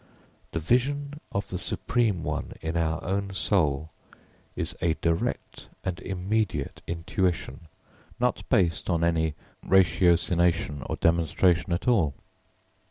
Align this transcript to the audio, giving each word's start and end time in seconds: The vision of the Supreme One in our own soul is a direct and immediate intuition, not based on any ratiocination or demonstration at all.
The 0.51 0.57
vision 0.57 1.19
of 1.31 1.49
the 1.49 1.59
Supreme 1.59 2.23
One 2.23 2.53
in 2.59 2.75
our 2.75 3.03
own 3.03 3.35
soul 3.35 3.91
is 4.55 4.75
a 4.81 4.95
direct 4.95 5.69
and 5.83 5.99
immediate 5.99 6.81
intuition, 6.87 7.67
not 8.19 8.41
based 8.49 8.89
on 8.89 9.03
any 9.03 9.35
ratiocination 9.63 10.81
or 10.89 10.95
demonstration 10.95 11.71
at 11.71 11.87
all. 11.87 12.15